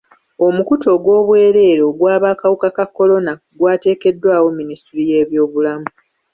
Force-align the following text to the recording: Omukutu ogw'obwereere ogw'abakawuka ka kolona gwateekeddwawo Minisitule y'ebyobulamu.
Omukutu 0.47 0.85
ogw'obwereere 0.95 1.81
ogw'abakawuka 1.91 2.67
ka 2.77 2.85
kolona 2.95 3.31
gwateekeddwawo 3.59 4.47
Minisitule 4.59 5.01
y'ebyobulamu. 5.09 5.89